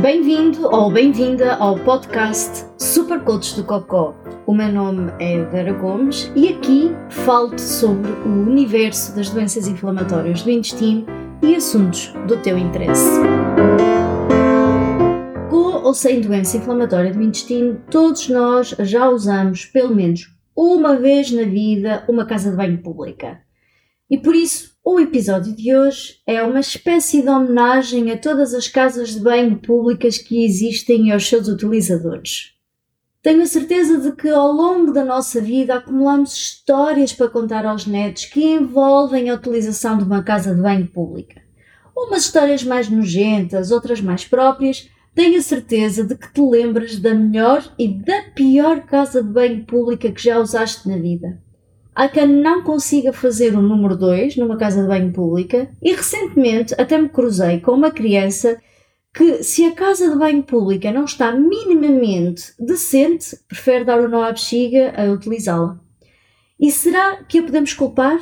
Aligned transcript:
Bem-vindo 0.00 0.66
ou 0.66 0.90
bem-vinda 0.90 1.56
ao 1.56 1.78
podcast 1.78 2.64
Super 2.78 3.20
Coach 3.20 3.54
do 3.54 3.64
Cocó. 3.64 4.14
O 4.46 4.54
meu 4.54 4.72
nome 4.72 5.12
é 5.20 5.44
Vera 5.44 5.74
Gomes 5.74 6.32
e 6.34 6.48
aqui 6.48 6.90
falo-te 7.10 7.60
sobre 7.60 8.10
o 8.10 8.48
universo 8.48 9.14
das 9.14 9.28
doenças 9.28 9.68
inflamatórias 9.68 10.42
do 10.42 10.50
intestino 10.50 11.04
e 11.42 11.54
assuntos 11.54 12.14
do 12.26 12.38
teu 12.38 12.56
interesse. 12.56 13.20
Com 15.50 15.84
ou 15.84 15.92
sem 15.92 16.22
doença 16.22 16.56
inflamatória 16.56 17.12
do 17.12 17.20
intestino, 17.20 17.78
todos 17.90 18.26
nós 18.30 18.74
já 18.78 19.06
usamos 19.06 19.66
pelo 19.66 19.94
menos 19.94 20.34
uma 20.56 20.96
vez 20.96 21.30
na 21.30 21.42
vida 21.42 22.06
uma 22.08 22.24
casa 22.24 22.50
de 22.50 22.56
banho 22.56 22.82
pública. 22.82 23.42
E 24.10 24.16
por 24.16 24.34
isso, 24.34 24.70
o 24.92 24.98
episódio 24.98 25.54
de 25.54 25.72
hoje 25.72 26.16
é 26.26 26.42
uma 26.42 26.58
espécie 26.58 27.22
de 27.22 27.28
homenagem 27.28 28.10
a 28.10 28.18
todas 28.18 28.52
as 28.52 28.66
casas 28.66 29.10
de 29.10 29.20
banho 29.20 29.56
públicas 29.56 30.18
que 30.18 30.44
existem 30.44 31.06
e 31.06 31.12
aos 31.12 31.28
seus 31.28 31.46
utilizadores. 31.46 32.54
Tenho 33.22 33.40
a 33.40 33.46
certeza 33.46 33.98
de 33.98 34.10
que 34.16 34.28
ao 34.28 34.50
longo 34.50 34.92
da 34.92 35.04
nossa 35.04 35.40
vida 35.40 35.76
acumulamos 35.76 36.34
histórias 36.34 37.12
para 37.12 37.28
contar 37.28 37.64
aos 37.66 37.86
netos 37.86 38.24
que 38.24 38.44
envolvem 38.44 39.30
a 39.30 39.34
utilização 39.34 39.96
de 39.96 40.02
uma 40.02 40.24
casa 40.24 40.52
de 40.52 40.60
banho 40.60 40.88
pública. 40.88 41.40
Umas 41.96 42.24
histórias 42.24 42.64
mais 42.64 42.88
nojentas, 42.88 43.70
outras 43.70 44.00
mais 44.00 44.24
próprias. 44.24 44.90
Tenho 45.14 45.38
a 45.38 45.42
certeza 45.42 46.02
de 46.02 46.16
que 46.16 46.32
te 46.32 46.40
lembras 46.40 46.98
da 46.98 47.14
melhor 47.14 47.62
e 47.78 47.86
da 47.86 48.22
pior 48.34 48.80
casa 48.80 49.22
de 49.22 49.30
banho 49.30 49.64
pública 49.64 50.10
que 50.10 50.24
já 50.24 50.40
usaste 50.40 50.88
na 50.88 50.96
vida. 50.96 51.40
Há 52.00 52.08
quem 52.08 52.26
não 52.26 52.62
consiga 52.62 53.12
fazer 53.12 53.54
o 53.54 53.60
número 53.60 53.94
2 53.94 54.38
numa 54.38 54.56
casa 54.56 54.80
de 54.80 54.88
banho 54.88 55.12
pública 55.12 55.70
e 55.82 55.92
recentemente 55.92 56.74
até 56.78 56.96
me 56.96 57.10
cruzei 57.10 57.60
com 57.60 57.72
uma 57.72 57.90
criança 57.90 58.58
que, 59.12 59.42
se 59.42 59.66
a 59.66 59.74
casa 59.74 60.08
de 60.08 60.16
banho 60.16 60.42
pública 60.42 60.90
não 60.90 61.04
está 61.04 61.30
minimamente 61.30 62.54
decente, 62.58 63.36
prefere 63.46 63.84
dar 63.84 64.00
o 64.00 64.08
nó 64.08 64.22
à 64.22 64.32
bexiga 64.32 64.94
a 64.96 65.12
utilizá-la. 65.12 65.78
E 66.58 66.72
será 66.72 67.22
que 67.24 67.40
a 67.40 67.42
podemos 67.42 67.74
culpar? 67.74 68.18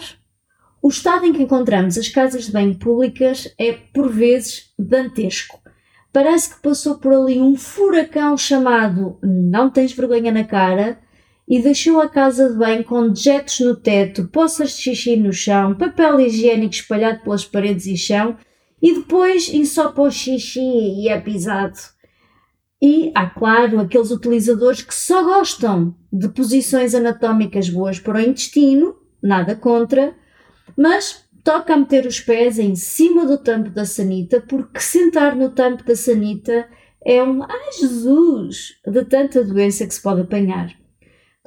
O 0.83 0.89
estado 0.89 1.25
em 1.25 1.33
que 1.33 1.45
encontramos 1.45 1.97
as 1.97 2.09
casas 2.09 2.47
de 2.47 2.53
banho 2.53 2.75
públicas 2.75 3.55
é, 3.57 3.75
por 3.95 4.11
vezes, 4.11 4.73
dantesco. 4.77 5.61
Parece 6.13 6.53
que 6.53 6.63
passou 6.63 6.99
por 6.99 7.13
ali 7.13 7.39
um 7.39 7.55
furacão 7.55 8.37
chamado 8.37 9.21
Não 9.23 9.71
Tens 9.71 9.93
Vergonha 9.93 10.33
na 10.33 10.43
Cara 10.43 10.99
e 11.49 11.63
deixou 11.63 12.01
a 12.01 12.09
casa 12.09 12.51
de 12.51 12.59
banho 12.59 12.85
com 12.85 13.09
dejetos 13.09 13.61
no 13.61 13.75
teto, 13.75 14.29
poças 14.29 14.77
de 14.77 14.83
xixi 14.83 15.17
no 15.17 15.33
chão, 15.33 15.75
papel 15.75 16.21
higiênico 16.21 16.75
espalhado 16.75 17.23
pelas 17.23 17.45
paredes 17.45 17.87
e 17.87 17.97
chão 17.97 18.37
e 18.83 18.95
depois 18.95 19.49
ensopa 19.49 20.03
o 20.03 20.11
xixi 20.11 20.61
e 20.61 21.09
é 21.09 21.19
pisado. 21.19 21.79
E 22.81 23.11
há, 23.15 23.27
claro, 23.27 23.81
aqueles 23.81 24.11
utilizadores 24.11 24.83
que 24.83 24.95
só 24.95 25.25
gostam 25.25 25.97
de 26.13 26.29
posições 26.29 26.95
anatómicas 26.95 27.69
boas 27.69 27.99
para 27.99 28.19
o 28.19 28.21
intestino, 28.21 28.95
nada 29.21 29.57
contra, 29.57 30.15
mas 30.77 31.25
toca 31.43 31.77
meter 31.77 32.07
os 32.07 32.21
pés 32.21 32.59
em 32.59 32.77
cima 32.77 33.27
do 33.27 33.39
tampo 33.39 33.71
da 33.71 33.85
sanita, 33.85 34.41
porque 34.41 34.81
sentar 34.81 35.35
no 35.35 35.51
tampo 35.51 35.83
da 35.83 35.97
sanita 35.97 36.69
é 37.05 37.23
um 37.23 37.43
ai 37.43 37.73
Jesus 37.81 38.75
de 38.87 39.05
tanta 39.07 39.43
doença 39.43 39.87
que 39.87 39.95
se 39.95 40.03
pode 40.03 40.21
apanhar. 40.21 40.78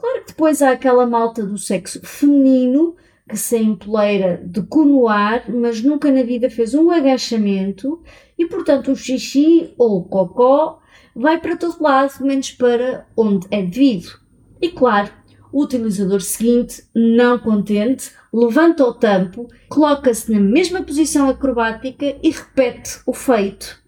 Claro 0.01 0.21
que 0.21 0.29
depois 0.29 0.63
há 0.63 0.71
aquela 0.71 1.05
malta 1.05 1.45
do 1.45 1.59
sexo 1.59 2.01
feminino 2.03 2.95
que 3.29 3.37
se 3.37 3.55
empoleira 3.55 4.41
de 4.43 4.63
cunoar, 4.63 5.45
mas 5.47 5.83
nunca 5.83 6.11
na 6.11 6.23
vida 6.23 6.49
fez 6.49 6.73
um 6.73 6.89
agachamento 6.89 8.01
e, 8.35 8.47
portanto, 8.47 8.91
o 8.91 8.95
xixi 8.95 9.75
ou 9.77 9.99
o 9.99 10.03
cocó 10.03 10.79
vai 11.15 11.39
para 11.39 11.55
todo 11.55 11.83
lado, 11.83 12.25
menos 12.25 12.51
para 12.51 13.05
onde 13.15 13.45
é 13.51 13.61
devido. 13.61 14.19
E 14.59 14.69
claro, 14.69 15.11
o 15.53 15.61
utilizador 15.61 16.21
seguinte, 16.21 16.83
não 16.95 17.37
contente, 17.37 18.11
levanta 18.33 18.83
o 18.83 18.95
tampo, 18.95 19.47
coloca-se 19.69 20.31
na 20.31 20.39
mesma 20.39 20.81
posição 20.81 21.29
acrobática 21.29 22.17
e 22.23 22.31
repete 22.31 23.01
o 23.05 23.13
feito. 23.13 23.79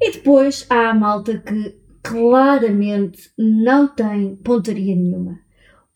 E 0.00 0.12
depois 0.12 0.64
há 0.70 0.90
a 0.90 0.94
malta 0.94 1.38
que 1.38 1.76
claramente 2.04 3.32
não 3.36 3.88
tem 3.88 4.36
pontaria 4.36 4.94
nenhuma 4.94 5.44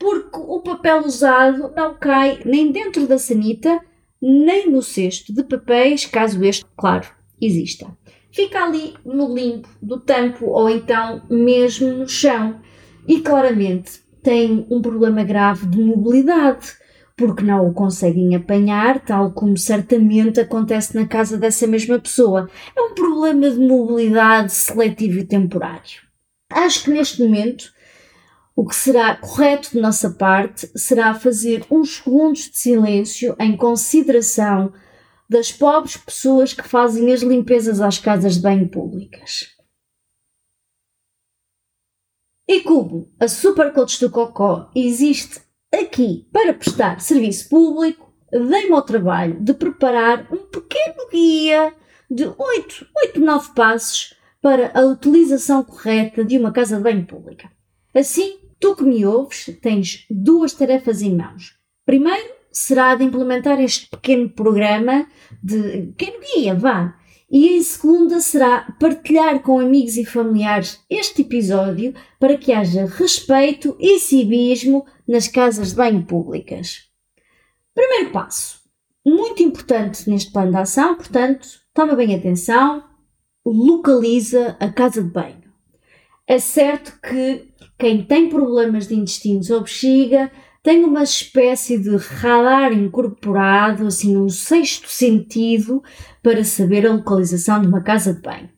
porque 0.00 0.38
o 0.38 0.60
papel 0.60 1.02
usado 1.04 1.70
não 1.76 1.94
cai 1.94 2.40
nem 2.46 2.72
dentro 2.72 3.06
da 3.06 3.18
sanita, 3.18 3.80
nem 4.20 4.70
no 4.70 4.82
cesto 4.82 5.32
de 5.32 5.44
papéis, 5.44 6.06
caso 6.06 6.42
este, 6.42 6.64
claro, 6.74 7.06
exista. 7.40 7.86
Fica 8.32 8.64
ali 8.64 8.94
no 9.04 9.32
limpo 9.34 9.68
do 9.82 10.00
tampo 10.00 10.46
ou 10.46 10.70
então 10.70 11.22
mesmo 11.28 11.92
no 11.92 12.08
chão 12.08 12.60
e 13.06 13.20
claramente 13.20 14.00
tem 14.22 14.66
um 14.70 14.80
problema 14.80 15.22
grave 15.22 15.66
de 15.66 15.78
mobilidade, 15.78 16.72
porque 17.14 17.44
não 17.44 17.68
o 17.68 17.74
conseguem 17.74 18.34
apanhar, 18.34 19.00
tal 19.00 19.32
como 19.32 19.58
certamente 19.58 20.40
acontece 20.40 20.94
na 20.94 21.06
casa 21.06 21.36
dessa 21.36 21.66
mesma 21.66 21.98
pessoa. 21.98 22.48
É 22.74 22.80
um 22.80 22.94
problema 22.94 23.50
de 23.50 23.58
mobilidade 23.58 24.52
seletivo 24.52 25.18
e 25.18 25.26
temporário. 25.26 26.00
Acho 26.50 26.84
que 26.84 26.90
neste 26.90 27.22
momento 27.22 27.70
o 28.60 28.66
que 28.66 28.76
será 28.76 29.16
correto 29.16 29.70
de 29.70 29.80
nossa 29.80 30.10
parte 30.10 30.70
será 30.78 31.14
fazer 31.14 31.64
uns 31.70 31.96
segundos 31.96 32.50
de 32.50 32.58
silêncio 32.58 33.34
em 33.40 33.56
consideração 33.56 34.70
das 35.26 35.50
pobres 35.50 35.96
pessoas 35.96 36.52
que 36.52 36.68
fazem 36.68 37.10
as 37.10 37.22
limpezas 37.22 37.80
às 37.80 37.96
casas 37.96 38.34
de 38.34 38.42
banho 38.42 38.68
públicas. 38.68 39.56
E 42.46 42.60
como 42.60 43.10
a 43.18 43.26
Supercoach 43.28 43.98
do 43.98 44.10
Cocó 44.10 44.70
existe 44.76 45.40
aqui 45.74 46.28
para 46.30 46.52
prestar 46.52 47.00
serviço 47.00 47.48
público, 47.48 48.12
dei-me 48.30 48.74
ao 48.74 48.82
trabalho 48.82 49.40
de 49.40 49.54
preparar 49.54 50.30
um 50.30 50.44
pequeno 50.50 51.08
guia 51.10 51.74
de 52.10 52.26
8, 52.26 52.88
8, 53.06 53.20
9 53.20 53.54
passos 53.54 54.14
para 54.42 54.70
a 54.78 54.82
utilização 54.82 55.64
correta 55.64 56.22
de 56.22 56.36
uma 56.36 56.52
casa 56.52 56.76
de 56.76 56.82
banho 56.82 57.06
pública. 57.06 57.50
Assim, 57.94 58.39
Tu 58.60 58.76
que 58.76 58.84
me 58.84 59.06
ouves 59.06 59.50
tens 59.62 60.04
duas 60.10 60.52
tarefas 60.52 61.00
em 61.00 61.16
mãos. 61.16 61.56
Primeiro 61.86 62.28
será 62.52 62.94
de 62.94 63.04
implementar 63.04 63.58
este 63.60 63.88
pequeno 63.88 64.28
programa 64.28 65.06
de 65.42 65.92
pequeno 65.96 66.20
guia, 66.20 66.54
vá. 66.54 66.96
E 67.30 67.56
em 67.56 67.62
segunda 67.62 68.20
será 68.20 68.76
partilhar 68.78 69.40
com 69.40 69.60
amigos 69.60 69.96
e 69.96 70.04
familiares 70.04 70.80
este 70.90 71.22
episódio 71.22 71.94
para 72.18 72.36
que 72.36 72.52
haja 72.52 72.86
respeito 72.86 73.76
e 73.78 73.98
civismo 74.00 74.84
nas 75.06 75.28
casas 75.28 75.70
de 75.70 75.76
banho 75.76 76.04
públicas. 76.04 76.88
Primeiro 77.72 78.10
passo, 78.10 78.60
muito 79.06 79.42
importante 79.42 80.10
neste 80.10 80.32
plano 80.32 80.50
de 80.50 80.58
ação, 80.58 80.96
portanto, 80.96 81.48
toma 81.72 81.94
bem 81.94 82.14
atenção, 82.14 82.84
localiza 83.46 84.56
a 84.58 84.68
casa 84.68 85.02
de 85.02 85.08
banho. 85.08 85.50
É 86.26 86.38
certo 86.38 86.98
que 87.00 87.49
quem 87.80 88.02
tem 88.02 88.28
problemas 88.28 88.86
de 88.86 88.94
intestinos 88.94 89.48
ou 89.48 89.62
bexiga 89.62 90.30
tem 90.62 90.84
uma 90.84 91.02
espécie 91.02 91.78
de 91.78 91.96
radar 91.96 92.74
incorporado, 92.74 93.86
assim, 93.86 94.18
um 94.18 94.28
sexto 94.28 94.86
sentido, 94.86 95.82
para 96.22 96.44
saber 96.44 96.86
a 96.86 96.92
localização 96.92 97.58
de 97.62 97.66
uma 97.66 97.80
casa 97.80 98.12
de 98.12 98.20
banho. 98.20 98.50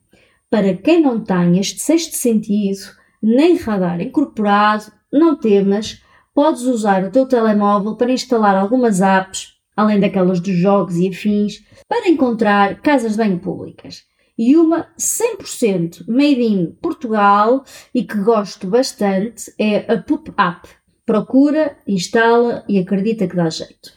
Para 0.51 0.75
quem 0.75 1.01
não 1.01 1.21
tem 1.23 1.61
este 1.61 1.81
sexto 1.81 2.17
sentido, 2.17 2.81
nem 3.23 3.57
radar 3.57 4.01
incorporado, 4.01 4.87
não 5.13 5.37
temas, 5.37 6.03
podes 6.35 6.63
usar 6.63 7.05
o 7.05 7.11
teu 7.13 7.25
telemóvel 7.25 7.95
para 7.95 8.11
instalar 8.11 8.57
algumas 8.57 9.01
apps, 9.01 9.53
além 9.77 10.01
daquelas 10.01 10.41
dos 10.41 10.57
jogos 10.57 10.97
e 10.97 11.09
afins, 11.09 11.65
para 11.89 12.09
encontrar 12.09 12.81
casas 12.81 13.13
de 13.13 13.19
banho 13.19 13.39
públicas 13.39 14.03
e 14.39 14.57
uma 14.57 14.89
100% 14.99 16.05
made 16.09 16.43
in 16.43 16.73
Portugal 16.81 17.65
e 17.95 18.05
que 18.05 18.19
gosto 18.19 18.67
bastante 18.67 19.53
é 19.59 19.93
a 19.93 19.99
Pup 20.03 20.29
Up. 20.31 20.69
Procura, 21.05 21.77
instala 21.87 22.65
e 22.69 22.79
acredita 22.79 23.27
que 23.27 23.37
dá 23.37 23.51
jeito. 23.51 23.93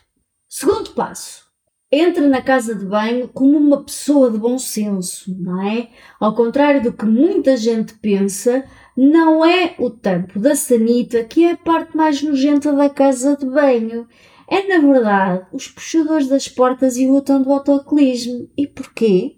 Segundo 0.49 0.91
passo. 0.91 1.45
Entra 1.91 2.27
na 2.27 2.41
casa 2.41 2.73
de 2.73 2.83
banho 2.83 3.27
como 3.27 3.57
uma 3.57 3.83
pessoa 3.83 4.31
de 4.31 4.37
bom 4.37 4.57
senso, 4.57 5.33
não 5.39 5.61
é? 5.61 5.89
Ao 6.19 6.35
contrário 6.35 6.81
do 6.81 6.91
que 6.91 7.05
muita 7.05 7.55
gente 7.55 7.93
pensa, 7.93 8.65
não 8.97 9.45
é 9.45 9.75
o 9.77 9.89
tampo 9.89 10.39
da 10.39 10.55
sanita 10.55 11.23
que 11.23 11.45
é 11.45 11.51
a 11.51 11.57
parte 11.57 11.95
mais 11.95 12.21
nojenta 12.21 12.73
da 12.73 12.89
casa 12.89 13.37
de 13.37 13.45
banho. 13.45 14.07
É, 14.49 14.67
na 14.67 14.79
verdade, 14.79 15.45
os 15.53 15.67
puxadores 15.67 16.27
das 16.27 16.47
portas 16.47 16.97
e 16.97 17.07
o 17.07 17.13
botão 17.13 17.41
do 17.41 17.51
autocolismo. 17.51 18.49
E 18.57 18.67
porquê? 18.67 19.37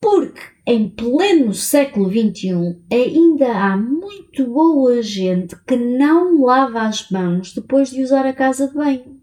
Porque 0.00 0.40
em 0.66 0.88
pleno 0.88 1.52
século 1.52 2.10
XXI 2.10 2.78
ainda 2.92 3.52
há 3.52 3.76
muito 3.76 4.46
boa 4.46 5.02
gente 5.02 5.56
que 5.66 5.76
não 5.76 6.44
lava 6.44 6.82
as 6.82 7.10
mãos 7.10 7.52
depois 7.52 7.90
de 7.90 8.02
usar 8.02 8.24
a 8.24 8.32
casa 8.32 8.68
de 8.68 8.74
banho. 8.74 9.18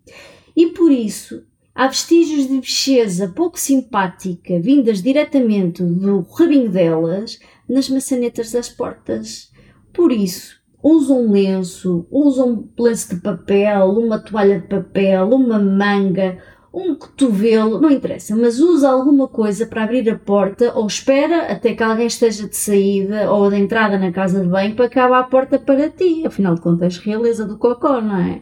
E 0.55 0.67
por 0.67 0.91
isso 0.91 1.43
há 1.73 1.87
vestígios 1.87 2.47
de 2.47 2.59
bicheza 2.59 3.31
pouco 3.35 3.59
simpática 3.59 4.59
vindas 4.59 5.01
diretamente 5.01 5.83
do 5.83 6.21
rabinho 6.21 6.69
delas, 6.69 7.39
nas 7.69 7.89
maçanetas 7.89 8.51
das 8.51 8.69
portas. 8.69 9.51
Por 9.93 10.11
isso, 10.11 10.55
usa 10.83 11.13
um 11.13 11.31
lenço, 11.31 12.05
usa 12.11 12.43
um 12.43 12.67
lenço 12.77 13.15
de 13.15 13.21
papel, 13.21 13.91
uma 13.91 14.19
toalha 14.19 14.59
de 14.59 14.67
papel, 14.67 15.29
uma 15.29 15.57
manga, 15.57 16.37
um 16.75 16.93
cotovelo, 16.93 17.79
não 17.79 17.89
interessa, 17.89 18.35
mas 18.35 18.59
usa 18.59 18.89
alguma 18.89 19.29
coisa 19.29 19.65
para 19.65 19.83
abrir 19.83 20.09
a 20.09 20.19
porta 20.19 20.73
ou 20.75 20.85
espera 20.85 21.49
até 21.49 21.73
que 21.73 21.81
alguém 21.81 22.07
esteja 22.07 22.49
de 22.49 22.55
saída 22.57 23.31
ou 23.31 23.49
de 23.49 23.55
entrada 23.55 23.97
na 23.97 24.11
casa 24.11 24.41
de 24.41 24.47
banho 24.47 24.75
para 24.75 24.89
que 24.89 24.99
abra 24.99 25.19
a 25.19 25.23
porta 25.23 25.57
para 25.57 25.89
ti. 25.89 26.27
Afinal 26.27 26.55
de 26.55 26.61
contas, 26.61 26.97
realeza 26.97 27.45
do 27.45 27.57
cocó, 27.57 28.01
não 28.01 28.17
é? 28.17 28.41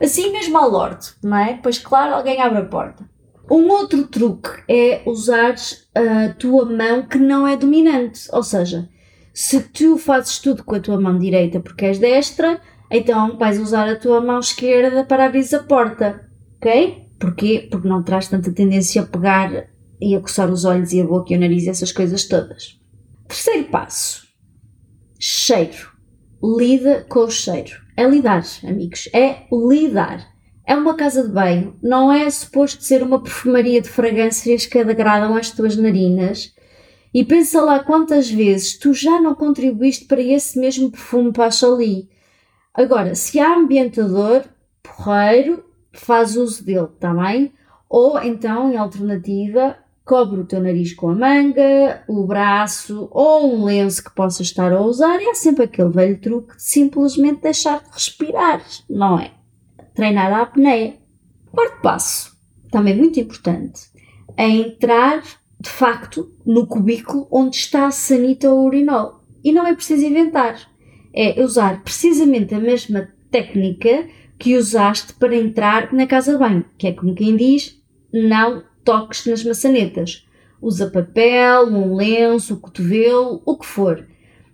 Assim 0.00 0.32
mesmo 0.32 0.58
ao 0.58 0.68
lorde, 0.68 1.10
não 1.22 1.36
é? 1.36 1.60
Pois 1.62 1.78
claro, 1.78 2.16
alguém 2.16 2.42
abre 2.42 2.58
a 2.58 2.64
porta. 2.64 3.08
Um 3.48 3.68
outro 3.70 4.06
truque 4.08 4.50
é 4.68 5.00
usar 5.06 5.54
a 5.94 6.32
tua 6.34 6.64
mão 6.64 7.02
que 7.02 7.18
não 7.18 7.46
é 7.46 7.56
dominante, 7.56 8.28
ou 8.32 8.42
seja, 8.42 8.88
se 9.32 9.60
tu 9.60 9.96
fazes 9.96 10.38
tudo 10.38 10.64
com 10.64 10.74
a 10.74 10.80
tua 10.80 11.00
mão 11.00 11.16
direita 11.16 11.60
porque 11.60 11.86
és 11.86 11.98
destra, 12.00 12.60
então 12.90 13.38
vais 13.38 13.60
usar 13.60 13.88
a 13.88 13.96
tua 13.96 14.20
mão 14.20 14.40
esquerda 14.40 15.04
para 15.04 15.26
abrir 15.26 15.54
a 15.54 15.60
porta, 15.60 16.28
ok? 16.56 17.07
Porquê? 17.18 17.68
Porque 17.70 17.88
não 17.88 18.02
traz 18.02 18.28
tanta 18.28 18.52
tendência 18.52 19.02
a 19.02 19.06
pegar 19.06 19.68
e 20.00 20.14
a 20.14 20.20
coçar 20.20 20.50
os 20.50 20.64
olhos 20.64 20.92
e 20.92 21.00
a 21.00 21.04
boca 21.04 21.32
e 21.32 21.36
o 21.36 21.40
nariz 21.40 21.66
essas 21.66 21.92
coisas 21.92 22.24
todas. 22.24 22.78
Terceiro 23.26 23.68
passo. 23.68 24.26
Cheiro. 25.18 25.90
Lida 26.42 27.04
com 27.08 27.20
o 27.20 27.30
cheiro. 27.30 27.72
É 27.96 28.06
lidar, 28.06 28.44
amigos. 28.62 29.08
É 29.12 29.46
lidar. 29.52 30.24
É 30.64 30.76
uma 30.76 30.94
casa 30.94 31.26
de 31.26 31.32
banho. 31.32 31.76
Não 31.82 32.12
é 32.12 32.30
suposto 32.30 32.84
ser 32.84 33.02
uma 33.02 33.20
perfumaria 33.20 33.80
de 33.80 33.88
fragrâncias 33.88 34.66
que 34.66 34.78
agradam 34.78 35.34
às 35.36 35.50
tuas 35.50 35.76
narinas. 35.76 36.54
E 37.12 37.24
pensa 37.24 37.60
lá 37.60 37.80
quantas 37.80 38.30
vezes 38.30 38.78
tu 38.78 38.92
já 38.92 39.20
não 39.20 39.34
contribuíste 39.34 40.04
para 40.04 40.20
esse 40.20 40.58
mesmo 40.58 40.90
perfume 40.90 41.32
para 41.32 41.50
ali. 41.66 42.08
Agora, 42.72 43.14
se 43.14 43.40
há 43.40 43.56
ambientador, 43.56 44.44
porreiro, 44.82 45.64
faz 45.92 46.36
uso 46.36 46.64
dele 46.64 46.88
também, 46.98 47.52
ou 47.88 48.20
então, 48.22 48.72
em 48.72 48.76
alternativa, 48.76 49.76
cobre 50.04 50.40
o 50.40 50.44
teu 50.44 50.60
nariz 50.60 50.94
com 50.94 51.10
a 51.10 51.14
manga, 51.14 52.02
o 52.08 52.26
braço 52.26 53.08
ou 53.10 53.54
um 53.54 53.64
lenço 53.64 54.02
que 54.02 54.14
possas 54.14 54.46
estar 54.46 54.72
a 54.72 54.80
usar, 54.80 55.20
e 55.20 55.28
há 55.28 55.34
sempre 55.34 55.64
aquele 55.64 55.90
velho 55.90 56.18
truque 56.18 56.56
de 56.56 56.62
simplesmente 56.62 57.42
deixar 57.42 57.80
de 57.80 57.90
respirar, 57.92 58.62
não 58.88 59.18
é? 59.18 59.32
Treinar 59.94 60.32
a 60.32 60.42
apneia. 60.42 60.96
Quarto 61.52 61.80
passo, 61.82 62.36
também 62.70 62.96
muito 62.96 63.18
importante, 63.20 63.82
é 64.36 64.48
entrar 64.48 65.22
de 65.60 65.68
facto 65.68 66.32
no 66.46 66.66
cubículo 66.66 67.26
onde 67.30 67.56
está 67.56 67.86
a 67.86 67.90
sanita 67.90 68.50
ou 68.50 68.64
urinol. 68.64 69.24
E 69.42 69.52
não 69.52 69.66
é 69.66 69.74
preciso 69.74 70.04
inventar, 70.04 70.56
é 71.14 71.42
usar 71.42 71.82
precisamente 71.82 72.54
a 72.54 72.60
mesma 72.60 73.08
técnica 73.30 74.08
que 74.38 74.56
usaste 74.56 75.12
para 75.14 75.34
entrar 75.34 75.92
na 75.92 76.06
casa 76.06 76.38
banho, 76.38 76.64
que 76.78 76.86
é 76.86 76.92
como 76.92 77.14
quem 77.14 77.36
diz, 77.36 77.82
não 78.12 78.62
toques 78.84 79.26
nas 79.26 79.44
maçanetas. 79.44 80.26
Usa 80.60 80.90
papel, 80.90 81.66
um 81.66 81.94
lenço, 81.94 82.54
um 82.54 82.58
cotovelo, 82.58 83.42
o 83.44 83.58
que 83.58 83.66
for. 83.66 84.06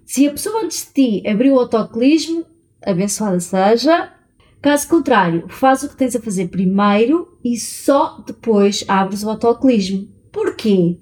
Se 0.05 0.27
a 0.27 0.31
pessoa 0.31 0.65
antes 0.65 0.87
de 0.87 1.21
ti 1.21 1.29
abriu 1.29 1.55
o 1.55 1.59
autocolismo, 1.59 2.45
abençoada 2.83 3.41
seja. 3.41 4.11
Caso 4.61 4.89
contrário, 4.89 5.45
faz 5.49 5.83
o 5.83 5.89
que 5.91 5.97
tens 5.97 6.17
a 6.17 6.21
fazer 6.21 6.49
primeiro 6.49 7.39
e 7.45 7.59
só 7.59 8.23
depois 8.27 8.85
abres 8.89 9.23
o 9.23 9.29
autocolismo. 9.29 10.09
Porquê? 10.33 10.99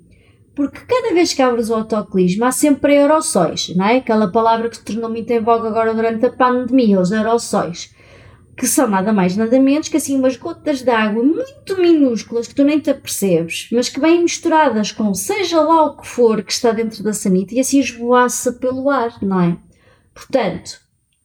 Porque 0.55 0.81
cada 0.81 1.14
vez 1.14 1.32
que 1.32 1.40
abres 1.40 1.70
o 1.70 1.75
autocolismo 1.75 2.44
há 2.44 2.52
sempre 2.52 2.96
aerossóis, 2.96 3.75
não 3.75 3.87
é? 3.87 3.96
Aquela 3.96 4.31
palavra 4.31 4.69
que 4.69 4.76
se 4.76 4.85
tornou 4.85 5.08
muito 5.08 5.31
em 5.31 5.40
voga 5.40 5.69
agora 5.69 5.94
durante 5.94 6.26
a 6.26 6.31
pandemia, 6.31 7.00
os 7.00 7.12
aerossóis 7.12 7.94
que 8.62 8.69
são 8.69 8.87
nada 8.87 9.12
mais 9.12 9.37
nada 9.37 9.59
menos 9.59 9.88
que 9.88 9.97
assim 9.97 10.17
umas 10.17 10.37
gotas 10.37 10.82
de 10.82 10.91
água 10.91 11.20
muito 11.20 11.76
minúsculas 11.79 12.47
que 12.47 12.55
tu 12.55 12.62
nem 12.62 12.79
te 12.79 12.91
apercebes, 12.91 13.69
mas 13.73 13.88
que 13.88 13.99
vêm 13.99 14.23
misturadas 14.23 14.93
com 14.93 15.12
seja 15.14 15.61
lá 15.61 15.87
o 15.87 15.97
que 15.97 16.06
for 16.06 16.44
que 16.44 16.53
está 16.53 16.70
dentro 16.70 17.03
da 17.03 17.12
sanita 17.12 17.56
e 17.56 17.59
assim 17.59 17.81
esvoaça 17.81 18.53
pelo 18.53 18.88
ar, 18.88 19.20
não 19.20 19.41
é? 19.41 19.59
Portanto, 20.14 20.79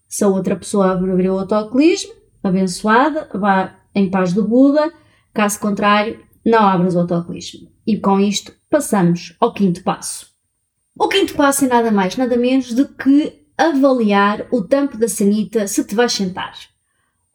se 0.07 0.24
a 0.24 0.28
outra 0.28 0.56
pessoa 0.56 0.94
abrir 0.94 1.30
o 1.30 1.38
autocolismo, 1.38 2.12
abençoada, 2.44 3.30
vá 3.36 3.75
em 3.94 4.10
paz 4.10 4.34
do 4.34 4.44
Buda, 4.44 4.92
caso 5.31 5.60
contrário, 5.60 6.19
não 6.44 6.66
abras 6.66 6.95
o 6.95 7.01
autocolismo. 7.01 7.69
E 7.86 8.00
com 8.00 8.19
isto 8.19 8.51
passamos 8.68 9.36
ao 9.39 9.54
quinto 9.54 9.84
passo. 9.84 10.25
O 10.98 11.07
quinto 11.07 11.36
passo 11.36 11.66
é 11.66 11.68
nada 11.68 11.92
mais, 11.92 12.18
nada 12.18 12.36
menos 12.36 12.74
do 12.74 12.88
que 12.88 13.45
avaliar 13.56 14.48
o 14.51 14.63
tampo 14.63 14.98
da 14.98 15.07
sanita 15.07 15.68
se 15.68 15.84
te 15.84 15.94
vais 15.94 16.12
sentar. 16.12 16.56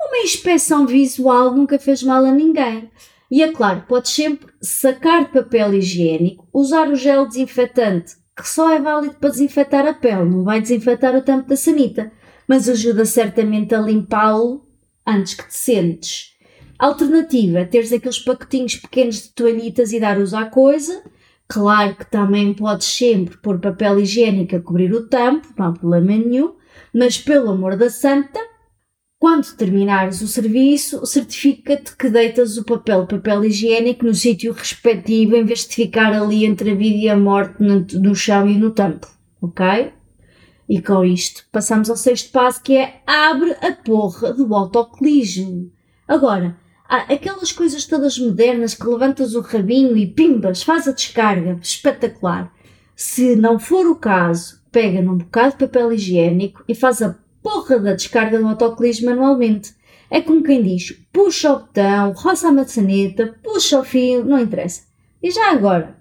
Uma 0.05 0.19
inspeção 0.19 0.87
visual 0.87 1.55
nunca 1.55 1.79
fez 1.79 2.03
mal 2.03 2.25
a 2.25 2.33
ninguém. 2.33 2.91
E 3.31 3.43
é 3.43 3.51
claro, 3.51 3.85
podes 3.89 4.13
sempre 4.13 4.53
sacar 4.61 5.33
papel 5.33 5.73
higiênico, 5.75 6.47
usar 6.53 6.89
o 6.89 6.97
gel 6.97 7.27
desinfetante, 7.27 8.15
que 8.37 8.47
só 8.47 8.71
é 8.71 8.79
válido 8.79 9.15
para 9.15 9.31
desinfetar 9.31 9.87
a 9.87 9.95
pele, 9.95 10.29
não 10.29 10.45
vai 10.45 10.61
desinfetar 10.61 11.17
o 11.17 11.23
tampo 11.23 11.49
da 11.49 11.57
sanita, 11.57 12.13
mas 12.47 12.69
ajuda 12.69 13.05
certamente 13.07 13.75
a 13.75 13.81
limpá-lo 13.81 14.67
antes 15.07 15.35
que 15.35 15.49
te 15.49 15.57
sentes. 15.57 16.33
Alternativa, 16.79 17.65
teres 17.65 17.93
aqueles 17.93 18.19
pacotinhos 18.19 18.77
pequenos 18.77 19.23
de 19.23 19.29
toalhitas 19.31 19.93
e 19.93 20.01
dar 20.01 20.19
uso 20.19 20.37
à 20.37 20.47
coisa. 20.47 21.03
Claro 21.49 21.95
que 21.95 22.11
também 22.11 22.53
podes 22.53 22.89
sempre 22.89 23.37
pôr 23.39 23.61
papel 23.61 24.01
higiênico 24.01 24.57
a 24.57 24.61
cobrir 24.61 24.93
o 24.93 25.09
tampo, 25.09 25.49
não 25.57 25.67
há 25.67 25.73
problema 25.73 26.09
nenhum, 26.09 26.55
mas 26.93 27.19
pelo 27.19 27.51
amor 27.51 27.77
da 27.77 27.89
santa, 27.89 28.41
quando 29.23 29.55
terminares 29.55 30.21
o 30.21 30.27
serviço, 30.27 31.07
certifica-te 31.07 31.97
que 31.97 32.11
deitas 32.11 32.57
o 32.57 32.65
papel, 32.65 33.07
papel 33.07 33.45
higiênico 33.45 34.05
no 34.05 34.13
sítio 34.13 34.53
respectivo 34.53 35.37
em 35.37 35.45
vez 35.45 35.61
de 35.61 35.77
ficar 35.77 36.13
ali 36.13 36.45
entre 36.45 36.73
a 36.73 36.75
vida 36.75 36.97
e 36.97 37.09
a 37.09 37.17
morte 37.17 37.63
no, 37.63 38.17
chão 38.17 38.49
e 38.49 38.59
no 38.59 38.73
tampo, 38.73 39.07
ok? 39.41 39.93
E 40.69 40.83
com 40.83 41.05
isto 41.05 41.45
passamos 41.53 41.89
ao 41.89 41.97
sexto 41.97 42.33
passo 42.33 42.61
que 42.65 42.77
é 42.77 43.01
abre 43.07 43.53
a 43.63 43.71
porra 43.71 44.33
do 44.33 44.53
autocolismo. 44.53 45.71
Agora, 46.09 46.57
aquelas 46.89 47.53
coisas 47.53 47.87
todas 47.87 48.19
modernas 48.19 48.75
que 48.75 48.89
levantas 48.89 49.37
o 49.37 49.41
rabinho 49.41 49.97
e 49.97 50.05
pimbas, 50.05 50.65
faz 50.65 50.89
a 50.89 50.93
descarga, 50.93 51.61
espetacular. 51.63 52.53
Se 52.97 53.37
não 53.37 53.61
for 53.61 53.87
o 53.87 53.95
caso, 53.95 54.61
pega 54.73 55.01
num 55.01 55.19
bocado 55.19 55.53
de 55.53 55.59
papel 55.59 55.93
higiênico 55.93 56.65
e 56.67 56.75
faz 56.75 57.01
a 57.01 57.23
porra 57.43 57.79
da 57.79 57.95
descarga 57.95 58.39
do 58.39 58.47
autocolismo 58.47 59.11
manualmente. 59.11 59.75
É 60.11 60.21
como 60.21 60.43
quem 60.43 60.63
diz, 60.63 60.93
puxa 61.13 61.53
o 61.53 61.61
botão, 61.61 62.13
roça 62.13 62.49
a 62.49 62.53
maçaneta, 62.53 63.35
puxa 63.43 63.81
o 63.81 63.85
fio, 63.85 64.25
não 64.25 64.39
interessa. 64.39 64.83
E 65.23 65.31
já 65.31 65.51
agora, 65.51 65.97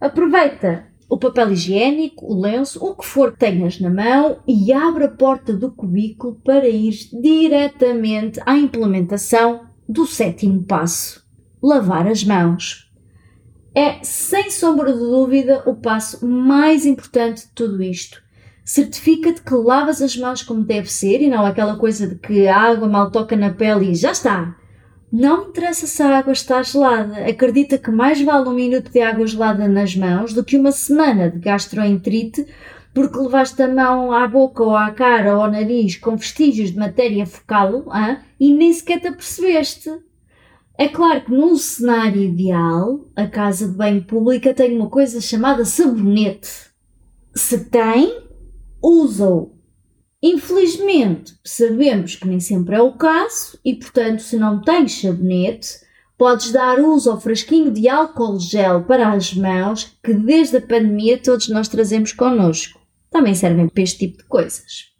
aproveita 0.00 0.86
o 1.08 1.18
papel 1.18 1.52
higiênico, 1.52 2.24
o 2.24 2.40
lenço, 2.40 2.82
o 2.82 2.96
que 2.96 3.04
for 3.04 3.32
que 3.32 3.40
tenhas 3.40 3.78
na 3.78 3.90
mão 3.90 4.38
e 4.48 4.72
abre 4.72 5.04
a 5.04 5.10
porta 5.10 5.52
do 5.52 5.70
cubículo 5.70 6.40
para 6.42 6.66
ir 6.66 6.94
diretamente 7.12 8.40
à 8.46 8.56
implementação 8.56 9.66
do 9.86 10.06
sétimo 10.06 10.64
passo: 10.64 11.22
lavar 11.62 12.06
as 12.06 12.24
mãos. 12.24 12.90
É, 13.74 14.02
sem 14.02 14.50
sombra 14.50 14.92
de 14.92 14.98
dúvida, 14.98 15.62
o 15.66 15.74
passo 15.74 16.26
mais 16.26 16.86
importante 16.86 17.42
de 17.42 17.52
tudo 17.54 17.82
isto 17.82 18.22
certifica-te 18.64 19.42
que 19.42 19.54
lavas 19.54 20.00
as 20.00 20.16
mãos 20.16 20.42
como 20.42 20.64
deve 20.64 20.90
ser 20.90 21.20
e 21.20 21.28
não 21.28 21.44
aquela 21.44 21.76
coisa 21.76 22.06
de 22.06 22.14
que 22.16 22.46
a 22.46 22.56
água 22.56 22.88
mal 22.88 23.10
toca 23.10 23.36
na 23.36 23.50
pele 23.50 23.90
e 23.90 23.94
já 23.94 24.12
está. 24.12 24.56
Não 25.10 25.48
interessa 25.48 25.86
se 25.86 26.02
a 26.02 26.18
água 26.18 26.32
está 26.32 26.62
gelada. 26.62 27.26
Acredita 27.26 27.76
que 27.76 27.90
mais 27.90 28.22
vale 28.22 28.48
um 28.48 28.54
minuto 28.54 28.90
de 28.90 29.00
água 29.02 29.26
gelada 29.26 29.68
nas 29.68 29.94
mãos 29.94 30.32
do 30.32 30.42
que 30.42 30.56
uma 30.56 30.72
semana 30.72 31.30
de 31.30 31.38
gastroenterite 31.38 32.46
porque 32.94 33.18
levaste 33.18 33.60
a 33.62 33.68
mão 33.68 34.12
à 34.12 34.26
boca 34.28 34.62
ou 34.62 34.76
à 34.76 34.90
cara 34.90 35.34
ou 35.34 35.42
ao 35.42 35.50
nariz 35.50 35.96
com 35.96 36.16
vestígios 36.16 36.72
de 36.72 36.78
matéria 36.78 37.26
fecal 37.26 37.84
hein? 37.94 38.18
e 38.38 38.52
nem 38.52 38.72
sequer 38.72 39.00
te 39.00 39.08
apercebeste. 39.08 39.90
É 40.78 40.88
claro 40.88 41.20
que 41.22 41.30
num 41.30 41.56
cenário 41.56 42.22
ideal, 42.22 43.06
a 43.14 43.26
casa 43.26 43.68
de 43.68 43.74
banho 43.74 44.02
pública 44.04 44.54
tem 44.54 44.76
uma 44.76 44.88
coisa 44.88 45.20
chamada 45.20 45.64
sabonete. 45.64 46.70
Se 47.34 47.64
tem, 47.64 48.22
usa-o. 48.82 49.52
Infelizmente, 50.22 51.34
sabemos 51.44 52.16
que 52.16 52.26
nem 52.26 52.40
sempre 52.40 52.76
é 52.76 52.80
o 52.80 52.92
caso 52.92 53.58
e, 53.64 53.74
portanto, 53.74 54.22
se 54.22 54.36
não 54.36 54.60
tens 54.60 55.00
sabonete, 55.00 55.80
podes 56.16 56.52
dar 56.52 56.78
uso 56.78 57.10
ao 57.10 57.20
frasquinho 57.20 57.72
de 57.72 57.88
álcool 57.88 58.38
gel 58.38 58.84
para 58.84 59.12
as 59.12 59.34
mãos 59.34 59.96
que 60.02 60.14
desde 60.14 60.58
a 60.58 60.60
pandemia 60.60 61.18
todos 61.18 61.48
nós 61.48 61.68
trazemos 61.68 62.12
connosco. 62.12 62.80
Também 63.10 63.34
servem 63.34 63.68
para 63.68 63.82
este 63.82 63.98
tipo 63.98 64.18
de 64.18 64.24
coisas. 64.24 64.92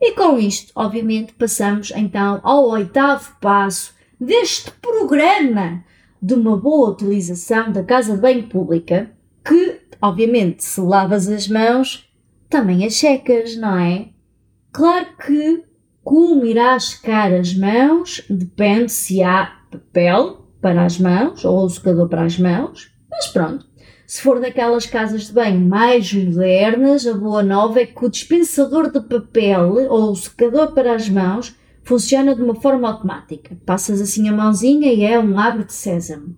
E 0.00 0.12
com 0.12 0.38
isto, 0.38 0.72
obviamente, 0.74 1.34
passamos 1.34 1.92
então 1.94 2.40
ao 2.42 2.66
oitavo 2.70 3.36
passo 3.40 3.92
deste 4.18 4.70
programa 4.70 5.84
de 6.22 6.34
uma 6.34 6.56
boa 6.56 6.90
utilização 6.90 7.70
da 7.70 7.84
casa 7.84 8.14
de 8.14 8.20
banho 8.20 8.48
pública, 8.48 9.10
que 9.44 9.80
obviamente, 10.00 10.64
se 10.64 10.80
lavas 10.80 11.28
as 11.28 11.46
mãos, 11.46 12.09
também 12.50 12.84
as 12.84 12.96
secas, 12.96 13.56
não 13.56 13.78
é? 13.78 14.08
Claro 14.72 15.06
que 15.24 15.64
como 16.02 16.44
irás 16.44 16.84
secar 16.84 17.32
as 17.32 17.54
mãos 17.54 18.24
depende 18.28 18.90
se 18.90 19.22
há 19.22 19.52
papel 19.70 20.48
para 20.60 20.84
as 20.84 20.98
mãos 20.98 21.44
ou 21.44 21.64
o 21.64 21.70
secador 21.70 22.08
para 22.08 22.24
as 22.24 22.38
mãos, 22.38 22.92
mas 23.08 23.28
pronto. 23.28 23.70
Se 24.06 24.20
for 24.22 24.40
daquelas 24.40 24.86
casas 24.86 25.28
de 25.28 25.32
banho 25.32 25.60
mais 25.60 26.12
modernas, 26.12 27.06
a 27.06 27.14
boa 27.14 27.44
nova 27.44 27.80
é 27.80 27.86
que 27.86 28.04
o 28.04 28.10
dispensador 28.10 28.90
de 28.90 29.00
papel 29.00 29.88
ou 29.88 30.10
o 30.10 30.16
secador 30.16 30.72
para 30.72 30.96
as 30.96 31.08
mãos 31.08 31.54
funciona 31.84 32.34
de 32.34 32.42
uma 32.42 32.56
forma 32.56 32.88
automática. 32.88 33.56
Passas 33.64 34.00
assim 34.00 34.28
a 34.28 34.32
mãozinha 34.32 34.92
e 34.92 35.04
é 35.04 35.18
um 35.18 35.38
abre 35.38 35.64
de 35.64 35.72
sésamo. 35.72 36.36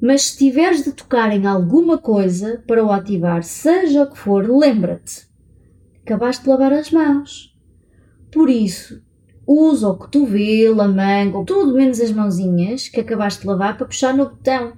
Mas 0.00 0.22
se 0.22 0.38
tiveres 0.38 0.82
de 0.82 0.92
tocar 0.92 1.32
em 1.32 1.46
alguma 1.46 1.96
coisa 1.96 2.62
para 2.66 2.84
o 2.84 2.90
ativar, 2.90 3.44
seja 3.44 4.02
o 4.02 4.10
que 4.10 4.18
for, 4.18 4.44
lembra-te. 4.48 5.26
Acabaste 6.06 6.44
de 6.44 6.48
lavar 6.50 6.72
as 6.72 6.92
mãos. 6.92 7.52
Por 8.30 8.48
isso, 8.48 9.02
usa 9.44 9.88
o 9.88 9.96
cotovelo, 9.96 10.80
a 10.80 10.86
manga, 10.86 11.44
tudo 11.44 11.74
menos 11.74 12.00
as 12.00 12.12
mãozinhas 12.12 12.88
que 12.88 13.00
acabaste 13.00 13.40
de 13.40 13.48
lavar 13.48 13.76
para 13.76 13.88
puxar 13.88 14.14
no 14.14 14.26
botão. 14.26 14.74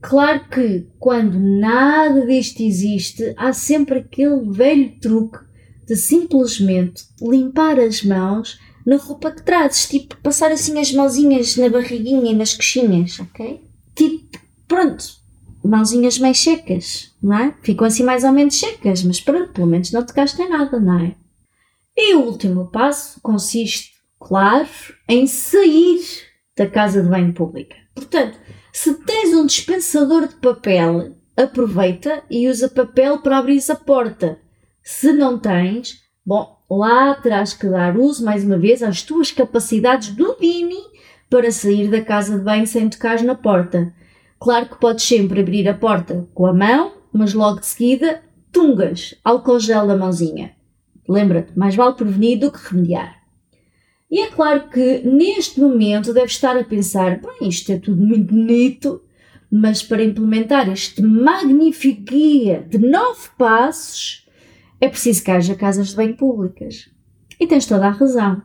Claro 0.00 0.48
que 0.48 0.86
quando 0.96 1.40
nada 1.40 2.24
disto 2.24 2.62
existe, 2.62 3.34
há 3.36 3.52
sempre 3.52 3.98
aquele 3.98 4.48
velho 4.48 4.94
truque 5.00 5.40
de 5.88 5.96
simplesmente 5.96 7.02
limpar 7.20 7.80
as 7.80 8.04
mãos 8.04 8.56
na 8.86 8.96
roupa 8.96 9.32
que 9.32 9.42
trazes, 9.42 9.88
tipo 9.88 10.16
passar 10.18 10.52
assim 10.52 10.78
as 10.78 10.92
mãozinhas 10.92 11.56
na 11.56 11.68
barriguinha 11.68 12.30
e 12.30 12.34
nas 12.36 12.54
coxinhas, 12.54 13.18
ok? 13.18 13.60
Tipo, 13.96 14.38
pronto, 14.68 15.19
mãozinhas 15.62 16.18
mais 16.18 16.38
secas, 16.38 17.14
não 17.22 17.38
é? 17.38 17.54
Ficam 17.62 17.86
assim 17.86 18.02
mais 18.02 18.24
ou 18.24 18.32
menos 18.32 18.58
secas, 18.58 19.02
mas 19.02 19.20
pronto, 19.20 19.52
pelo 19.52 19.66
menos 19.66 19.92
não 19.92 20.04
tocaste 20.04 20.40
em 20.40 20.48
nada, 20.48 20.80
não 20.80 20.98
é? 20.98 21.14
E 21.96 22.14
o 22.14 22.24
último 22.24 22.70
passo 22.70 23.20
consiste, 23.20 23.92
claro, 24.18 24.68
em 25.08 25.26
sair 25.26 26.00
da 26.56 26.66
casa 26.66 27.02
de 27.02 27.08
banho 27.08 27.32
pública. 27.32 27.76
Portanto, 27.94 28.38
se 28.72 28.94
tens 29.04 29.34
um 29.34 29.44
dispensador 29.44 30.28
de 30.28 30.36
papel, 30.36 31.14
aproveita 31.36 32.22
e 32.30 32.48
usa 32.48 32.68
papel 32.68 33.18
para 33.18 33.38
abrir 33.38 33.60
a 33.68 33.74
porta. 33.74 34.38
Se 34.82 35.12
não 35.12 35.38
tens, 35.38 36.00
bom, 36.24 36.58
lá 36.70 37.14
terás 37.14 37.52
que 37.52 37.68
dar 37.68 37.96
uso, 37.96 38.24
mais 38.24 38.44
uma 38.44 38.58
vez, 38.58 38.82
às 38.82 39.02
tuas 39.02 39.30
capacidades 39.30 40.14
do 40.14 40.36
Dini 40.40 40.80
para 41.28 41.50
sair 41.50 41.88
da 41.88 42.02
casa 42.02 42.38
de 42.38 42.44
banho 42.44 42.66
sem 42.66 42.88
tocar 42.88 43.22
na 43.22 43.34
porta. 43.34 43.92
Claro 44.40 44.70
que 44.70 44.80
podes 44.80 45.04
sempre 45.04 45.42
abrir 45.42 45.68
a 45.68 45.74
porta 45.74 46.26
com 46.32 46.46
a 46.46 46.54
mão, 46.54 46.94
mas 47.12 47.34
logo 47.34 47.60
de 47.60 47.66
seguida, 47.66 48.22
tungas, 48.50 49.14
álcool 49.22 49.60
gel 49.60 49.86
na 49.86 49.94
mãozinha. 49.94 50.52
Lembra-te, 51.06 51.58
mais 51.58 51.74
vale 51.74 51.94
prevenir 51.94 52.38
do 52.38 52.50
que 52.50 52.70
remediar. 52.70 53.20
E 54.10 54.20
é 54.20 54.28
claro 54.28 54.70
que 54.70 55.02
neste 55.04 55.60
momento 55.60 56.14
deve 56.14 56.28
estar 56.28 56.56
a 56.56 56.64
pensar: 56.64 57.20
bem, 57.20 57.50
isto 57.50 57.70
é 57.70 57.78
tudo 57.78 58.00
muito 58.00 58.32
bonito, 58.32 59.02
mas 59.50 59.82
para 59.82 60.02
implementar 60.02 60.70
este 60.70 61.02
magnífico 61.02 62.00
guia 62.00 62.66
de 62.66 62.78
nove 62.78 63.28
passos 63.36 64.26
é 64.80 64.88
preciso 64.88 65.22
que 65.22 65.30
haja 65.30 65.54
casas 65.54 65.88
de 65.88 65.96
banho 65.96 66.16
públicas. 66.16 66.88
E 67.38 67.46
tens 67.46 67.66
toda 67.66 67.88
a 67.88 67.90
razão. 67.90 68.42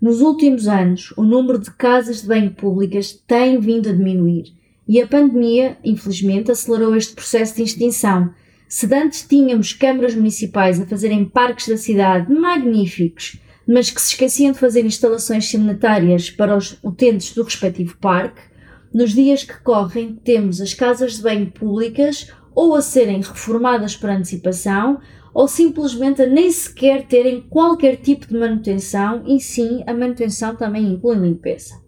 Nos 0.00 0.20
últimos 0.20 0.68
anos, 0.68 1.12
o 1.16 1.24
número 1.24 1.58
de 1.58 1.72
casas 1.72 2.22
de 2.22 2.28
banho 2.28 2.52
públicas 2.52 3.12
tem 3.26 3.58
vindo 3.58 3.88
a 3.88 3.92
diminuir 3.92 4.61
e 4.88 5.00
a 5.00 5.06
pandemia, 5.06 5.76
infelizmente, 5.84 6.50
acelerou 6.50 6.96
este 6.96 7.14
processo 7.14 7.56
de 7.56 7.62
extinção. 7.62 8.30
Se 8.68 8.92
antes 8.94 9.26
tínhamos 9.26 9.72
câmaras 9.72 10.14
municipais 10.14 10.80
a 10.80 10.86
fazerem 10.86 11.24
parques 11.24 11.68
da 11.68 11.76
cidade 11.76 12.32
magníficos 12.32 13.38
mas 13.66 13.90
que 13.90 14.00
se 14.00 14.10
esqueciam 14.12 14.52
de 14.52 14.58
fazer 14.58 14.84
instalações 14.84 15.50
sanitárias 15.50 16.30
para 16.30 16.56
os 16.56 16.78
utentes 16.82 17.34
do 17.34 17.42
respectivo 17.42 17.96
parque, 17.98 18.42
nos 18.92 19.12
dias 19.12 19.44
que 19.44 19.58
correm 19.62 20.16
temos 20.22 20.60
as 20.60 20.74
casas 20.74 21.16
de 21.16 21.22
banho 21.22 21.50
públicas 21.50 22.30
ou 22.54 22.74
a 22.74 22.82
serem 22.82 23.20
reformadas 23.20 23.96
por 23.96 24.10
antecipação 24.10 25.00
ou 25.32 25.48
simplesmente 25.48 26.20
a 26.20 26.26
nem 26.26 26.50
sequer 26.50 27.06
terem 27.06 27.40
qualquer 27.48 27.96
tipo 27.96 28.26
de 28.26 28.36
manutenção 28.36 29.24
e 29.26 29.40
sim 29.40 29.82
a 29.86 29.94
manutenção 29.94 30.54
também 30.54 30.92
inclui 30.92 31.16
limpeza. 31.16 31.81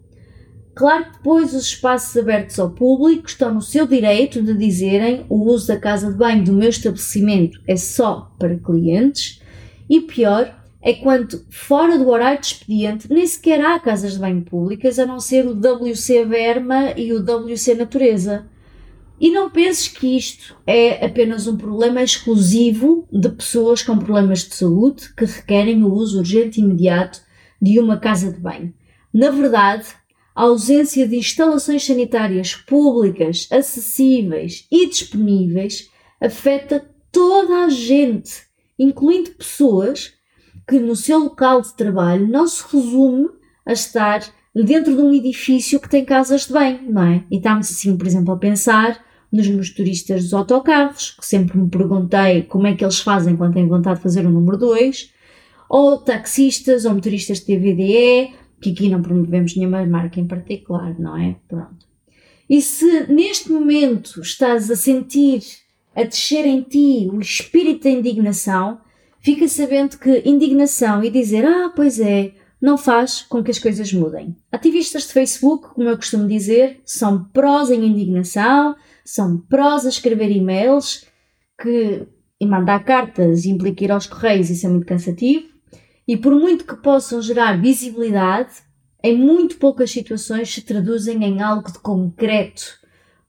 Claro 0.75 1.05
que 1.05 1.13
depois 1.13 1.53
os 1.53 1.67
espaços 1.67 2.17
abertos 2.17 2.59
ao 2.59 2.69
público 2.69 3.27
estão 3.27 3.53
no 3.53 3.61
seu 3.61 3.87
direito 3.87 4.41
de 4.41 4.53
dizerem 4.53 5.25
o 5.29 5.45
uso 5.45 5.67
da 5.67 5.79
casa 5.79 6.11
de 6.11 6.17
banho 6.17 6.43
do 6.43 6.51
meu 6.51 6.67
estabelecimento 6.67 7.61
é 7.65 7.77
só 7.77 8.29
para 8.37 8.57
clientes 8.57 9.41
e 9.89 10.01
pior, 10.01 10.53
é 10.81 10.93
quando, 10.93 11.45
fora 11.49 11.97
do 11.97 12.09
horário 12.09 12.41
de 12.41 12.47
expediente, 12.47 13.07
nem 13.09 13.25
sequer 13.25 13.63
há 13.63 13.79
casas 13.79 14.13
de 14.13 14.19
banho 14.19 14.41
públicas 14.41 14.99
a 14.99 15.05
não 15.05 15.17
ser 15.17 15.47
o 15.47 15.53
WC 15.53 16.25
Verma 16.25 16.91
e 16.97 17.13
o 17.13 17.23
WC 17.23 17.75
Natureza. 17.75 18.45
E 19.17 19.31
não 19.31 19.49
penses 19.49 19.87
que 19.87 20.17
isto 20.17 20.57
é 20.67 21.05
apenas 21.05 21.47
um 21.47 21.55
problema 21.55 22.03
exclusivo 22.03 23.07
de 23.09 23.29
pessoas 23.29 23.81
com 23.81 23.97
problemas 23.97 24.39
de 24.39 24.53
saúde 24.53 25.13
que 25.15 25.23
requerem 25.23 25.83
o 25.83 25.93
uso 25.93 26.19
urgente 26.19 26.59
e 26.59 26.63
imediato 26.65 27.21
de 27.61 27.79
uma 27.79 27.97
casa 27.97 28.29
de 28.29 28.39
banho. 28.41 28.73
Na 29.13 29.31
verdade, 29.31 29.85
a 30.35 30.43
ausência 30.43 31.07
de 31.07 31.15
instalações 31.15 31.85
sanitárias 31.85 32.55
públicas, 32.55 33.47
acessíveis 33.49 34.67
e 34.69 34.87
disponíveis 34.87 35.89
afeta 36.19 36.85
toda 37.11 37.65
a 37.65 37.69
gente, 37.69 38.43
incluindo 38.77 39.31
pessoas 39.31 40.13
que 40.67 40.77
no 40.79 40.95
seu 40.95 41.19
local 41.19 41.61
de 41.61 41.73
trabalho 41.75 42.27
não 42.27 42.45
se 42.47 42.63
resume 42.69 43.29
a 43.65 43.71
estar 43.71 44.21
dentro 44.53 44.95
de 44.95 45.01
um 45.01 45.13
edifício 45.13 45.79
que 45.79 45.89
tem 45.89 46.03
casas 46.03 46.47
de 46.47 46.53
banho, 46.53 46.79
não 46.91 47.03
é? 47.03 47.23
E 47.31 47.37
estamos 47.37 47.69
assim, 47.71 47.95
por 47.95 48.05
exemplo, 48.05 48.33
a 48.33 48.37
pensar 48.37 49.03
nos 49.31 49.47
meus 49.47 49.69
turistas 49.69 50.23
dos 50.23 50.33
autocarros, 50.33 51.11
que 51.11 51.25
sempre 51.25 51.57
me 51.57 51.69
perguntei 51.69 52.43
como 52.43 52.67
é 52.67 52.75
que 52.75 52.83
eles 52.83 52.99
fazem 52.99 53.35
quando 53.35 53.53
têm 53.53 53.67
vontade 53.67 53.97
de 53.97 54.03
fazer 54.03 54.25
o 54.25 54.29
número 54.29 54.57
2, 54.57 55.11
ou 55.69 55.97
taxistas 55.97 56.85
ou 56.85 56.93
motoristas 56.93 57.39
de 57.39 57.45
TVDE, 57.45 58.33
que 58.61 58.71
aqui 58.71 58.89
não 58.89 59.01
promovemos 59.01 59.55
nenhuma 59.55 59.85
marca 59.85 60.19
em 60.19 60.27
particular, 60.27 60.97
não 60.99 61.17
é? 61.17 61.35
Pronto. 61.47 61.85
E 62.49 62.61
se 62.61 63.11
neste 63.11 63.51
momento 63.51 64.21
estás 64.21 64.69
a 64.69 64.75
sentir 64.75 65.41
a 65.95 66.03
descer 66.03 66.45
em 66.45 66.61
ti 66.61 67.09
o 67.11 67.19
espírito 67.19 67.85
da 67.85 67.89
indignação, 67.89 68.79
fica 69.19 69.47
sabendo 69.47 69.97
que 69.97 70.21
indignação 70.25 71.03
e 71.03 71.09
dizer 71.09 71.45
ah, 71.45 71.71
pois 71.73 71.99
é, 71.99 72.33
não 72.61 72.77
faz 72.77 73.21
com 73.21 73.43
que 73.43 73.51
as 73.51 73.59
coisas 73.59 73.91
mudem. 73.93 74.35
Ativistas 74.51 75.03
de 75.03 75.13
Facebook, 75.13 75.69
como 75.73 75.87
eu 75.87 75.95
costumo 75.95 76.27
dizer, 76.27 76.81
são 76.85 77.23
prós 77.25 77.71
em 77.71 77.85
indignação, 77.85 78.75
são 79.05 79.37
prós 79.37 79.85
a 79.85 79.89
escrever 79.89 80.31
e-mails, 80.31 81.05
que 81.61 82.07
e 82.39 82.45
mandar 82.45 82.83
cartas 82.83 83.45
implica 83.45 83.85
ir 83.85 83.91
aos 83.91 84.07
correios, 84.07 84.49
isso 84.49 84.65
é 84.65 84.69
muito 84.69 84.85
cansativo, 84.85 85.47
e 86.07 86.15
por 86.15 86.33
muito 86.33 86.65
que 86.65 86.75
possam 86.75 87.21
gerar 87.21 87.59
visibilidade, 87.59 88.63
em 89.03 89.17
muito 89.17 89.57
poucas 89.57 89.91
situações 89.91 90.53
se 90.53 90.61
traduzem 90.61 91.23
em 91.23 91.41
algo 91.41 91.71
de 91.71 91.79
concreto. 91.79 92.79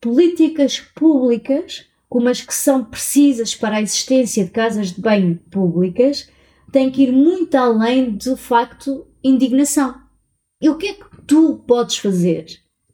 Políticas 0.00 0.80
públicas 0.80 1.86
como 2.08 2.28
as 2.28 2.40
que 2.40 2.54
são 2.54 2.84
precisas 2.84 3.54
para 3.54 3.76
a 3.76 3.82
existência 3.82 4.44
de 4.44 4.50
casas 4.50 4.92
de 4.92 5.00
banho 5.00 5.36
públicas, 5.50 6.30
têm 6.72 6.90
que 6.90 7.02
ir 7.02 7.12
muito 7.12 7.54
além 7.54 8.12
do 8.12 8.36
facto 8.36 9.06
indignação. 9.22 9.94
E 10.60 10.68
o 10.70 10.76
que 10.76 10.86
é 10.86 10.94
que 10.94 11.04
tu 11.26 11.62
podes 11.66 11.98
fazer? 11.98 12.46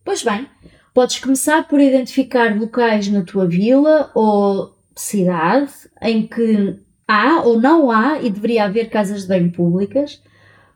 Pois 0.05 0.23
bem, 0.23 0.49
podes 0.95 1.19
começar 1.19 1.69
por 1.69 1.81
identificar 1.81 2.59
locais 2.59 3.09
na 3.09 3.23
tua 3.23 3.47
vila 3.47 4.11
ou 4.15 4.77
cidade 4.97 5.73
em 6.01 6.27
que 6.27 6.79
há 7.13 7.43
ou 7.43 7.61
não 7.61 7.91
há 7.91 8.21
e 8.23 8.31
deveria 8.31 8.65
haver 8.65 8.89
casas 8.89 9.23
de 9.23 9.29
banho 9.29 9.53
públicas 9.53 10.21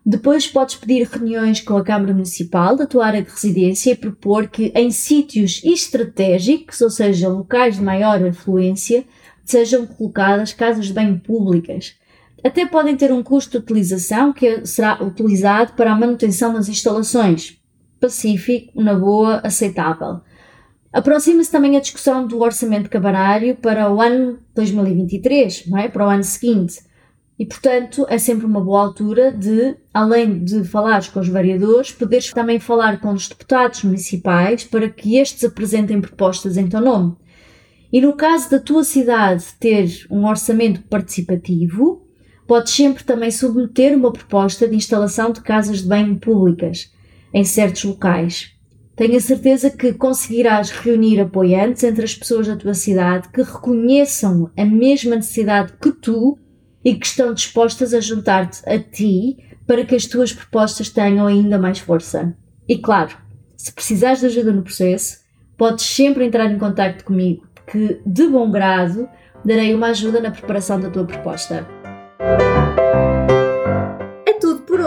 depois 0.08 0.46
podes 0.46 0.76
pedir 0.76 1.04
reuniões 1.08 1.60
com 1.60 1.76
a 1.76 1.82
Câmara 1.82 2.12
Municipal 2.12 2.76
da 2.76 2.86
tua 2.86 3.06
área 3.06 3.22
de 3.22 3.28
residência 3.28 3.90
e 3.90 3.96
propor 3.96 4.46
que 4.46 4.70
em 4.72 4.88
sítios 4.92 5.60
estratégicos, 5.64 6.80
ou 6.80 6.88
seja, 6.88 7.28
locais 7.28 7.74
de 7.74 7.82
maior 7.82 8.24
afluência, 8.24 9.04
sejam 9.44 9.84
colocadas 9.84 10.52
casas 10.52 10.86
de 10.86 10.92
banho 10.92 11.18
públicas. 11.18 11.96
Até 12.44 12.64
podem 12.64 12.96
ter 12.96 13.12
um 13.12 13.20
custo 13.20 13.50
de 13.50 13.56
utilização 13.64 14.32
que 14.32 14.64
será 14.64 15.02
utilizado 15.02 15.72
para 15.72 15.90
a 15.90 15.98
manutenção 15.98 16.54
das 16.54 16.68
instalações. 16.68 17.58
Pacífico, 17.98 18.80
na 18.80 18.94
boa, 18.94 19.40
aceitável. 19.42 20.20
Aproxima-se 20.96 21.52
também 21.52 21.76
a 21.76 21.80
discussão 21.80 22.26
do 22.26 22.40
orçamento 22.40 22.88
cabarário 22.88 23.54
para 23.56 23.92
o 23.92 24.00
ano 24.00 24.38
2023, 24.54 25.66
não 25.66 25.76
é? 25.76 25.90
para 25.90 26.06
o 26.06 26.08
ano 26.08 26.24
seguinte. 26.24 26.80
E, 27.38 27.44
portanto, 27.44 28.06
é 28.08 28.16
sempre 28.16 28.46
uma 28.46 28.62
boa 28.62 28.80
altura 28.80 29.30
de, 29.30 29.76
além 29.92 30.42
de 30.42 30.64
falares 30.64 31.08
com 31.08 31.20
os 31.20 31.28
vereadores, 31.28 31.92
poderes 31.92 32.32
também 32.32 32.58
falar 32.58 32.98
com 32.98 33.12
os 33.12 33.28
deputados 33.28 33.84
municipais 33.84 34.64
para 34.64 34.88
que 34.88 35.18
estes 35.18 35.44
apresentem 35.44 36.00
propostas 36.00 36.56
em 36.56 36.66
teu 36.66 36.80
nome. 36.80 37.14
E 37.92 38.00
no 38.00 38.14
caso 38.14 38.50
da 38.50 38.58
tua 38.58 38.82
cidade 38.82 39.44
ter 39.60 40.06
um 40.10 40.26
orçamento 40.26 40.80
participativo, 40.84 42.08
podes 42.46 42.72
sempre 42.72 43.04
também 43.04 43.30
submeter 43.30 43.94
uma 43.94 44.14
proposta 44.14 44.66
de 44.66 44.74
instalação 44.74 45.30
de 45.30 45.42
casas 45.42 45.82
de 45.82 45.88
banho 45.88 46.16
públicas 46.16 46.90
em 47.34 47.44
certos 47.44 47.84
locais. 47.84 48.55
Tenho 48.96 49.18
a 49.18 49.20
certeza 49.20 49.68
que 49.68 49.92
conseguirás 49.92 50.70
reunir 50.70 51.20
apoiantes 51.20 51.84
entre 51.84 52.02
as 52.02 52.14
pessoas 52.14 52.46
da 52.46 52.56
tua 52.56 52.72
cidade 52.72 53.28
que 53.28 53.42
reconheçam 53.42 54.50
a 54.56 54.64
mesma 54.64 55.16
necessidade 55.16 55.74
que 55.80 55.92
tu 55.92 56.38
e 56.82 56.94
que 56.94 57.04
estão 57.04 57.34
dispostas 57.34 57.92
a 57.92 58.00
juntar-te 58.00 58.66
a 58.66 58.78
ti 58.78 59.36
para 59.66 59.84
que 59.84 59.94
as 59.94 60.06
tuas 60.06 60.32
propostas 60.32 60.88
tenham 60.88 61.26
ainda 61.26 61.58
mais 61.58 61.78
força. 61.78 62.34
E 62.66 62.78
claro, 62.78 63.14
se 63.54 63.70
precisares 63.70 64.20
de 64.20 64.26
ajuda 64.26 64.52
no 64.52 64.62
processo, 64.62 65.18
podes 65.58 65.84
sempre 65.84 66.24
entrar 66.24 66.50
em 66.50 66.58
contato 66.58 67.04
comigo, 67.04 67.46
que 67.66 68.00
de 68.06 68.26
bom 68.28 68.50
grado 68.50 69.06
darei 69.44 69.74
uma 69.74 69.88
ajuda 69.88 70.20
na 70.20 70.30
preparação 70.30 70.80
da 70.80 70.88
tua 70.88 71.04
proposta. 71.04 71.68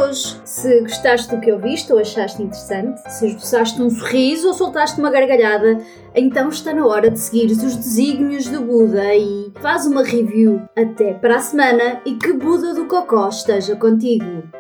Hoje. 0.10 0.42
Se 0.44 0.82
gostaste 0.82 1.34
do 1.34 1.42
que 1.42 1.52
ouviste 1.52 1.92
ou 1.94 2.00
achaste 2.00 2.42
interessante, 2.42 3.00
se 3.12 3.28
esboçaste 3.28 3.82
um 3.82 3.90
sorriso 3.90 4.48
ou 4.48 4.54
soltaste 4.54 5.00
uma 5.00 5.12
gargalhada, 5.12 5.80
então 6.16 6.50
está 6.50 6.74
na 6.74 6.86
hora 6.86 7.10
de 7.10 7.20
seguir 7.20 7.52
os 7.52 7.76
desígnios 7.76 8.48
do 8.48 8.62
Buda 8.62 9.16
e 9.16 9.52
faz 9.62 9.86
uma 9.86 10.04
review. 10.04 10.62
Até 10.76 11.14
para 11.14 11.38
a 11.38 11.40
semana 11.40 12.02
e 12.06 12.16
que 12.16 12.34
Buda 12.34 12.74
do 12.74 12.86
Cocó 12.86 13.30
esteja 13.30 13.76
contigo. 13.76 14.59